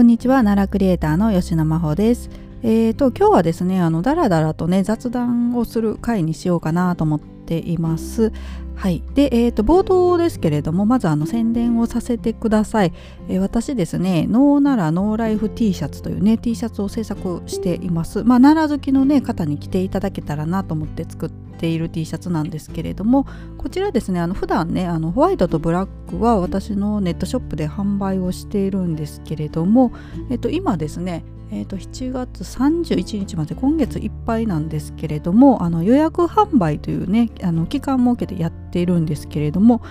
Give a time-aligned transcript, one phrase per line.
[0.00, 0.36] こんにちは。
[0.36, 2.30] 奈良クリエイターの吉野真帆です。
[2.62, 8.32] えーと今日はですねあのだらだらとね雑談をする回にしようかなと思っています。
[8.76, 9.02] はい。
[9.14, 12.94] でえーと冒頭ですけれどもまずあの宣伝をさせてください、
[13.28, 18.24] えー、私ですねノーナラノーライフ T シャツというね T シャツを制作しています。
[18.24, 21.30] まあ奈良好きのね方に着ていただけたらなと思って作っ
[21.60, 23.26] ている T シャツなんですけれども
[23.58, 29.92] こちらですねあの普段ねあのホワイトとブラックは私のネットショップで販売をしているんですけれども、
[30.30, 39.82] えっと、今ですねえー、と7月31日まで今月いっぱいなんですけれどもあの予約販売というねあの期間設けてやっているんですけれども、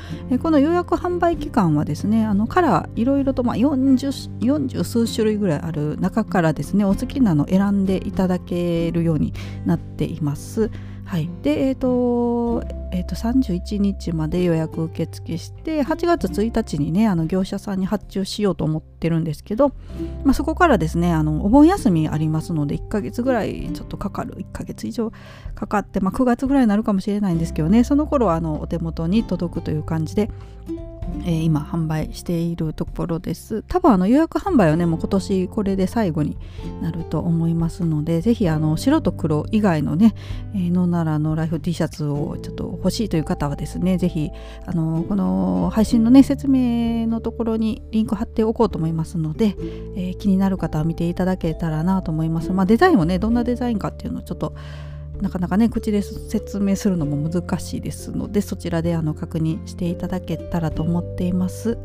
[0.42, 9.34] この予約販売期間はですねあのカラーいろいろと、まあ40、40, 数種類ぐらいある中からですねお好きなのを選んでいただけるように
[9.66, 10.72] なっています。
[11.10, 19.70] はい、で、えーとえー、と31日まで予約受付して8月1日にねあの業者さんに発注しようと思ってるんですけど、
[20.24, 25.12] まあ、そこからですねあのお盆休みありますので1ヶ月ぐらいちょっとかかる1ヶ月以上
[25.56, 30.30] かかって、まあ、9月ぐらいになるかもしれないんですけどねその頃はあのお手元に届くという感じで
[31.24, 33.64] えー、今販売しているところです。
[33.64, 36.38] 多分あの予約販売はねもう今年これで最後に
[36.82, 40.16] なると思いますのでぜひあの白と黒以外のね、
[40.54, 44.32] えー、ノーナラのライフ T シャツをちょっと欲しいという方はですねぜひ
[44.66, 49.56] あのこの配信のね説明のところにリンク貼っておこうと思いますので、
[49.96, 52.52] えー、気になる方は見ていただけたらなと思います。
[52.52, 54.54] まあデザインもねどんなデザインかっていうのをちょっと
[55.22, 61.78] なかなかね口で説明するのも難しいですのでそちらであの確認していただけたらと思っています。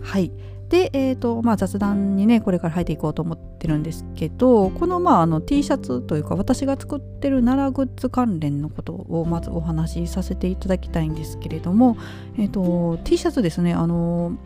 [0.00, 0.32] はい
[0.68, 11.96] で、えーとまあ、雑談にねこれから入っていこうと思ってるんですけどこの,、まあ、あの T シャツというか私が作ってる奈良グッズ関連のことをまずお話しさせていただきたいんですけれども、
[12.36, 14.36] えーと、T シャツですねあの、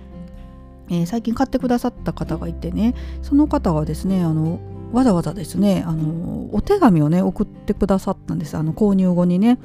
[0.90, 4.61] えー、最近買ってくださった方がいてねその方はですねあの
[4.92, 9.58] わざわざですねあのお手紙をね送ってくださったんですあの購入後にね。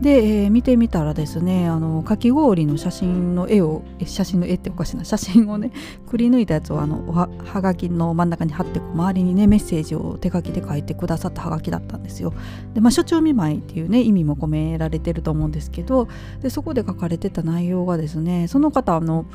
[0.00, 5.70] で、えー、見てみたらですねあのかき氷の写真の絵を写真の絵っておかしいな写真をね
[6.08, 12.34] くり抜いたやつをあのははがきの真ん中に貼って周りにねメッセージを手書きで書いてくださったはがきだったんですよ。
[12.74, 16.08] でまあ所長見舞いっていうね意味も込められてると思うんですけど
[16.40, 19.26] でそこで書かれてた内容がですねその方の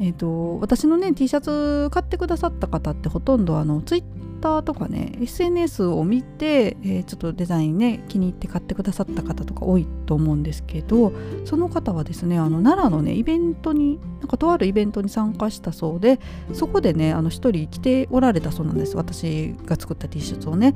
[0.00, 11.12] えーと、私のね T シャツ買ってくださった方ってほとんどあのツイッターとかね SNS を見て、えー、ちょっとデザインね気に入って買ってくださった方とか多いと思うんですけど
[11.44, 16.20] その方はですねあの奈良のねイベントになんかとあるイベントに参加したそうで
[16.52, 18.96] そこでねあの一人来ておられたそうなんです。
[18.96, 20.74] 私が作った T シャツをね。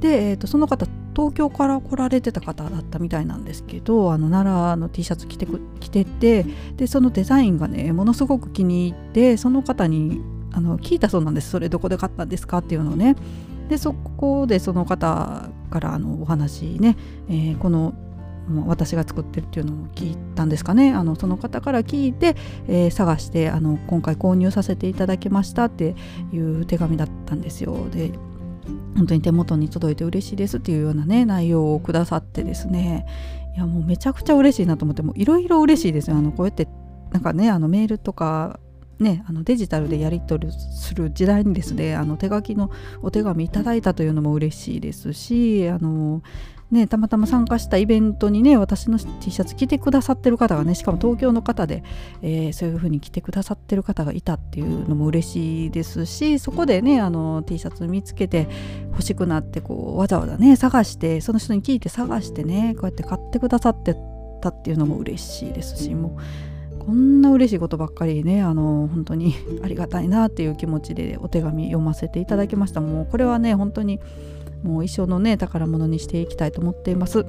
[0.00, 6.44] で、えーと、その方東京から来られてた方だったみたいなんですけどあの奈良の T シャツ着てく着てて
[6.76, 10.20] でそのデザインがねものすごく気に入ってその方に
[10.52, 11.50] あの聞いたそうなんです。
[11.50, 12.58] それどこで買ったんですか？
[12.58, 13.16] っていうのをね。
[13.68, 16.96] でそこでその方からあのお話ね、
[17.28, 17.94] えー、この
[18.66, 20.92] 私が作ってるっていうのを聞いたんですかね。
[20.92, 22.36] あのその方から聞いて、
[22.68, 25.94] えー、探してあの今回購入させていただきましたって
[26.32, 27.88] いう手紙だったんですよ。
[27.90, 28.12] で
[28.96, 33.06] 本当に手元に届いて嬉しいですっていうようなね内容をくださってですね。
[33.54, 36.16] いやもうめちゃくちゃ嬉しいなと思ってもいろいろ嬉しいですよ。
[36.16, 36.68] あのこうやって
[37.12, 38.58] なんかねあのメールとか
[39.02, 42.70] ね、あのデジタルでやり取りする時代にですねあの手書きの
[43.02, 46.22] お手紙いただいたというのも嬉しいですしあの、
[46.70, 51.82] ね、たまたま参加したイベントにね私の T シャツ着てくださってる方がねしかも東京の方で、
[52.22, 58.48] えー、そういう風に着てくださってる方がいたっていうのも嬉しいですしそこでねあの T シャツ見つけて
[58.90, 63.96] 欲しくなってこうわざわざね探してその人に聞いて探してねこうやって買ってくださって
[64.40, 66.51] たっていうのも嬉しいですしもう
[66.84, 72.80] こんな嬉しいことばっかりねあの本当に ありがたいなっていう気持ちでお手紙読ませていただきました。
[72.80, 74.00] もうこれはね本当に
[74.64, 77.24] もう一生のね宝物にしていきたいと思っています。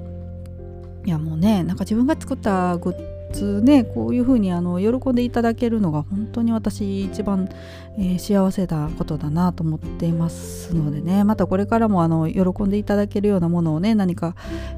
[1.05, 7.49] いやもうねなんか自分が作ったグッつねこういうふうにあの喜んでいただけるのが本当に私一番、
[7.97, 14.35] えー、幸せなことだなと思っていますのでねまたこれからもあの喜んでいただけるようなものをね何か、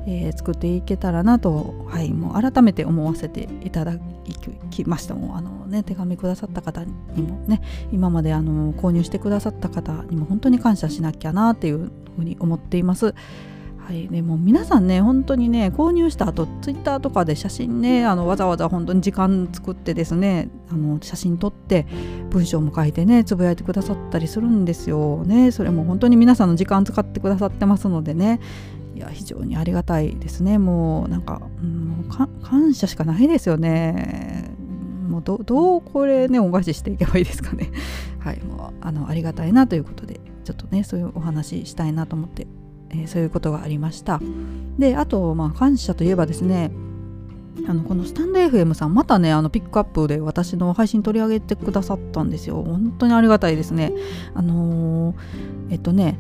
[0.08, 3.94] えー、作っていけたらなと、はい、もう改めて思わせていただ
[4.72, 6.92] きましたもあの、ね、手紙くださった方に
[7.22, 7.62] もね
[7.92, 13.14] 今まであの購入してくださった方にも本当に感謝しなきゃなっていうふうに思っています。
[13.86, 21.86] はい、でも皆さんね本当にね購入した後ツイッターとかで写真ねあのわざわざ本当に時間作ってですねあの写真撮って
[22.32, 25.24] 文章も書いてねつぶやいてくださったりするんですよ。
[25.24, 28.40] ねそれも本当に皆さんの時間使ってくださってますのでね。
[28.96, 30.58] いや非常にありがたいですね。
[30.58, 32.10] もうなんか、うん、
[32.42, 34.50] 感謝しかないですよね。
[35.08, 37.72] もうどうこれね恩返ししていけばいいですかね。
[38.18, 38.42] はい。
[38.42, 42.48] もうあのありがたいなということでちょっとねそういうお話したいなと思って、
[42.92, 44.20] えー、そういうことがありました。
[44.78, 46.72] であとまあ感謝といえばですね
[47.68, 52.62] あのこのスタンド FM さんまたねあのピックアップで私の配信取り上げてくださったんですよ。
[52.62, 53.94] 本当にありがたいですね。
[54.34, 55.16] あのー、
[55.72, 56.18] えっとね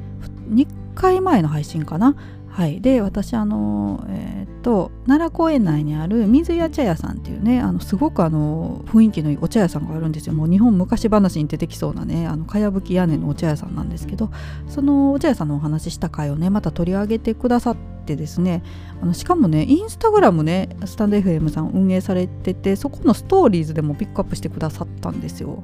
[0.49, 2.15] 2回前の配信かな
[2.55, 10.33] はい、で私あの、えー、っと奈良公園内にある水屋茶屋さんっていうねあのすごくあの雰囲気のいいお茶屋さんがあるんですよ。
[10.33, 14.31] もう日本昔話に出てきそうなねあのかやぶき屋根のお茶屋さんなんですけど
[14.69, 17.75] そのお茶屋さんのお話しした回をねまた取り上げてくださっ
[18.05, 18.63] てですね
[19.01, 25.61] あのしかもねインスタグラムねスタンド FM さん運営されててそこのストーリーズでもピックアップしてくださったんですよ。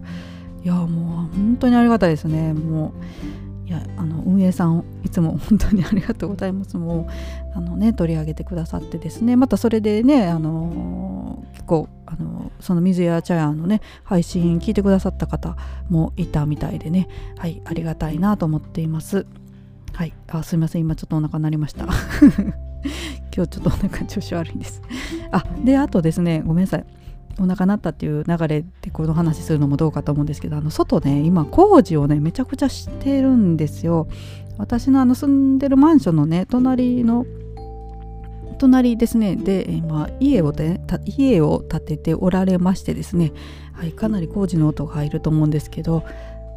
[0.62, 2.54] いやもう本当にありがたいですね。
[2.54, 6.76] もういやあの運営さんいつも本当にありがとうございます。
[6.76, 9.38] もうあの、ね、取り上げてくださってですね。
[9.38, 15.56] またそれでねあの結構あのその水や茶屋のね配信聞いてくださった方
[15.90, 17.08] もいたみたいでね。
[17.38, 19.26] はいありがたいなと思っています。
[19.94, 20.82] はいあすいません。
[20.82, 21.86] 今ちょっとお腹鳴りました。
[23.34, 24.82] 今日ちょっとお腹調子悪いんです。
[25.32, 26.86] あであとですねごめんなさい。
[27.40, 34.08] お腹なったっていう流れでこの話するのもどうかと思うんですけどあの外ね今工事をねめちゃくちゃしてるんですよ。
[34.58, 37.26] 私のあの住んでるマンションのね隣の
[38.60, 39.36] 隣ですね。
[39.36, 43.32] で今家をで家を建てておられましてですね、
[43.74, 46.04] はい、かなり工事の音が入ると思うんですけど、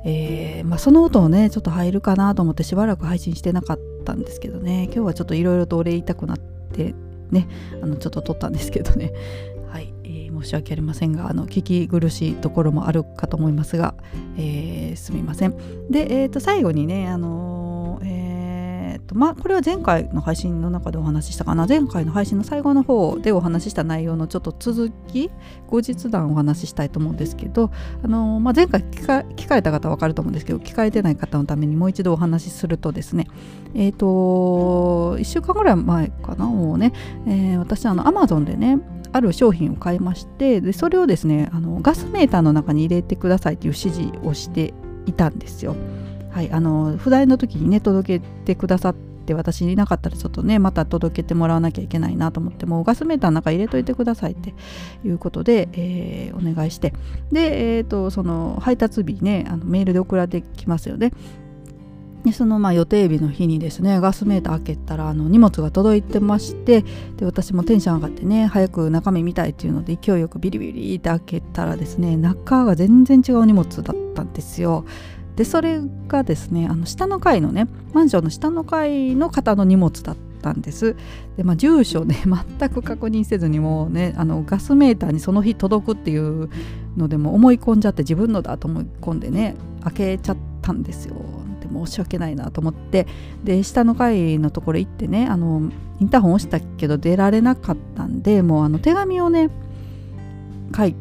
[0.05, 4.85] えーまあ、その音をねちょっと入るかなと思ってしばらく配信してなかったんですけどね。
[4.85, 6.95] 今日はちょっといろいろとお礼言いたくなって
[7.31, 7.49] ね
[7.83, 9.13] あのちょっと撮ったんですけどね。
[10.43, 13.95] 申し訳ありませんがあの聞き苦しいところもあるかと思いますが、
[14.37, 15.57] えー、すみません。
[15.91, 25.31] で、えー、と最後にね、あのー、えーとまあ、これは前回の配信の中でお話ししたかな前回の配信の最後の方でお話しした内容のちょっと続き
[25.69, 27.71] 後日談お話ししたいと思うんですけど、
[28.03, 33.27] あのー、まあ、前回聞か聞かれた方分かると思うんですけど聞かれてない方のためにもう一度お話しするとですね
[33.75, 36.93] えっ、ー、と1週間ぐらい前かなもうね、
[37.27, 38.79] えー、私あの Amazon でね
[39.15, 44.75] ある商品を買いましてでそれをですねあのガスメーターの中に入れてくださいという指示をして
[45.07, 45.77] いたんですよ。
[46.33, 54.53] はい、あの不在の時にね届けてくださって私いなかったらちょっとねまた届けてもらわなきゃいけないなと思ってもうガスメーターの中入れといてくださいって
[55.05, 56.93] いうことで、えー、お願いして
[57.31, 61.13] で、えーと、その配達日ねあのメールで送られてきますよね
[62.25, 66.83] でそのまあ予定日の日にですねガスメーター開けたらあの荷物が届いてまして
[67.17, 74.85] で私もテンション上がってね早く中身見たいっていうので勢いよくビリビリって開けたらですね中が全然違う荷物だったんですよ。
[75.37, 80.97] でそれがですねあの下の階のねマンションの下の階の方の荷物だったんです。
[81.37, 86.49] でまあ住所ね 全く確認せずにもうねあのガスメーターにその日届くっていう
[86.97, 91.17] のでも思い込んじゃって自分のだと思い込んでね開けちゃったんですよ。
[91.65, 93.07] て申し訳ないなと思って
[93.43, 95.71] で下の階のところ行ってねあの
[96.01, 99.51] インターホン押したけど出られなかったんでもうあの手紙をね
[100.77, 100.95] 書い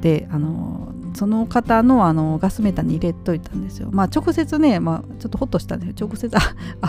[0.00, 3.88] てあのその方のあのガスメーターに入れといたんですよ。
[3.90, 6.40] まあ直接ね、まあ、ちょっとほっとしたんで直接会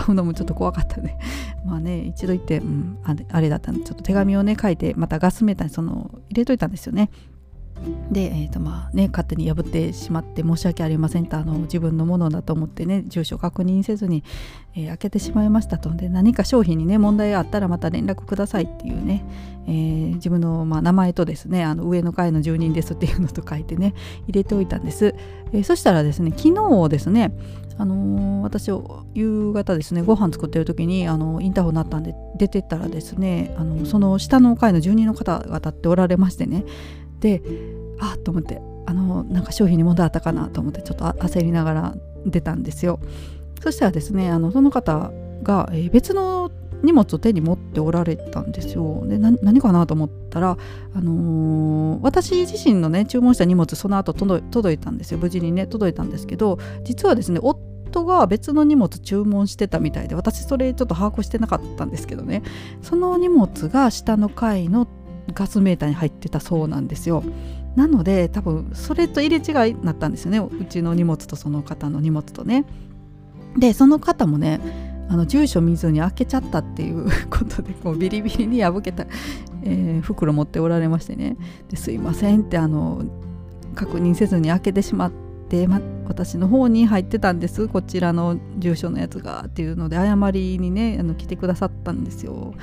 [0.08, 1.16] うのもちょっと怖かったんで
[1.66, 7.10] まあね一度行って、うん、あれあれだったんでちょっと手紙をね書いてまたガスメーターにその入れといたんですよね。
[8.10, 14.24] で、えーとまあね、勝手に破ってしまって申し訳ありませんとあの自分のものだと思ってね住所確認せずに、
[14.74, 15.90] えー、開けてしまいましたと。
[15.94, 19.24] で何か商品にね問題があったらまた連絡くださいっていうね、
[19.66, 23.94] えー、自分の、まあ、名前とですねあの上の階の住人ですっていうのと書いてね
[24.24, 25.14] 入れておいたんです、
[25.52, 27.32] えー、そしたらですね昨日ですね
[27.78, 28.70] あのー、私
[29.14, 36.64] 夕方ですねご飯作ってる時にあのインターホン鳴ったんで出てったらですねあのその下の階の住人の方が立っておられましてね
[37.20, 37.42] で
[38.00, 41.94] あっと思ってあのなんか商品に問題あったかなと思ってちょっと焦りながら
[42.26, 42.98] 出たんですよ。
[43.62, 45.10] そしたらですねあのその方
[45.42, 46.50] が、え、別の
[46.82, 49.04] 荷物を手に持っておられたんですよ。
[49.06, 50.56] で何かなと思ったら、
[50.94, 55.18] あのー、私自身のね注文した荷物その後届いたんですよ。
[55.18, 62.42] 無事にね届いたんですけど実はですね夫が別の荷物注文してたみたいで私それちょっと把握してなかったんですけどね。
[62.82, 64.86] その荷物が下の階の
[65.32, 67.22] ガスメーターに入ってたそうなんですよ。
[67.76, 72.64] なので多分それと入れ違いになったんですよねうちの荷物とその方の荷物とね。
[73.56, 74.60] でその方もね
[75.08, 79.06] あの住所見ずに開けちゃったっていう ことでこうビリビリに破けた、
[79.62, 81.36] えー、袋持っておられましてね
[81.68, 83.02] ですいませんってあの
[83.74, 85.12] 確認せずに開けてしまっ
[85.48, 92.54] て、ま、私の方に入ってたんですこちらの住所のやつがっていうので謝りにねあの来てくださったんですよ。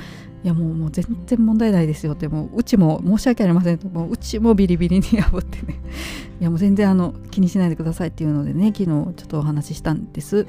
[0.44, 5.80] いやもうもう全然問題ないですよってもううちも申し訳ありませんともううちもビリビリに破ってね。
[6.40, 10.46] いやもう全然あの気にしないでくださいっていうのでね昨日ちょっとお話ししたんです。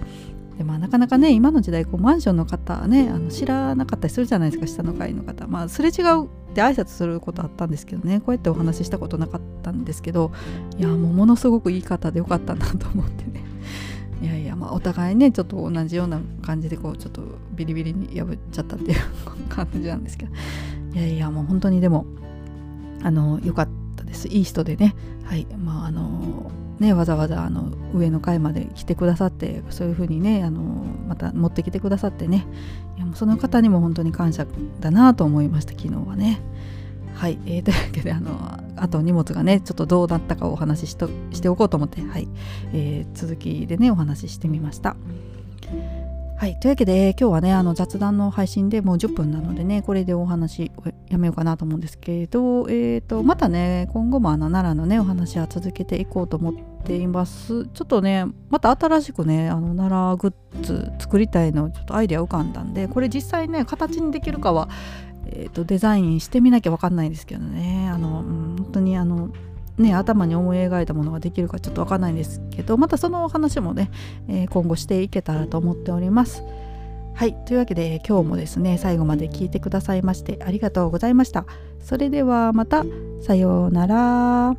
[0.58, 5.46] でまあ、なかなかね今の時代こうマンションの方ねあの知らなかったりするじゃないですか下の階の方。
[5.46, 10.32] まあすれ違うって挨拶することあったんですけどねこうやってお話ししたことなかったんですけど
[10.76, 13.27] いやもうものすごくいい方でよかったなと思って。
[14.20, 17.22] いやいやまあお互いねちょっと同じような感じでこうちょっと
[17.52, 19.00] ビリビリに破っちゃったっていう
[19.48, 20.32] 感じなんですけど。
[20.94, 22.06] いやいやもう本当にでも
[23.02, 24.28] あの良かったです。
[24.28, 24.94] いい人でね。
[25.24, 25.46] はい。
[25.56, 30.60] まああのね、わざわざあの上の階まで来てくださってそういう風にねあの
[31.08, 32.46] また持ってきてくださってね。
[32.96, 34.46] いやもうその方にも本当に感謝
[34.80, 36.40] だなと思いました昨日はね。
[37.18, 42.28] はい、えー、というわけであのあと荷物がねちょっとどうだったかお話ししとしておこうと思って、はい
[42.72, 44.94] えー、続きでねお話ししてみました。
[46.38, 46.60] はい。
[46.60, 50.70] というわけで、今日はね、あの雑談の配信でもう10分なのでね、これでお話
[51.08, 57.66] やめようかなと思うんですけど、えっ、ー、と、またね、今後もあの奈良のね、お話は続けていこうと思っています。
[57.66, 64.68] ちょっとね、また新しくね、あの奈良グッズ作りたいの、ちょっとアイデア浮かんだんで、これ実際ね、形にできるかは、
[65.30, 69.30] えーと、デザインしてみなきゃ分かんないんですけどね、あの、うん、本当にあの、
[69.78, 73.90] ね、頭に思い描いたものができるかちょっと分かんないんですけどまたその話もね、
[74.28, 76.42] えー、今後していけたらと思っております。
[77.14, 81.46] はいというわけで今日もですね最後まで聞いてくださいましてありがとうございました。
[81.80, 82.84] それではまた
[83.22, 84.54] さようなら。